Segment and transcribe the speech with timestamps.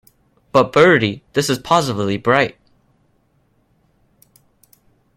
[0.51, 2.57] But, Bertie, this is positively bright.